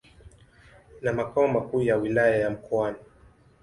[1.01, 2.97] na makao makuu ya Wilaya ya Mkoani.